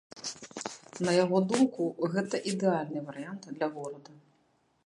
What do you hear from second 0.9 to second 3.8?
На яго думку, гэта ідэальны варыянт для